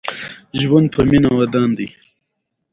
[0.61, 1.87] ژوند په مينه ودان دې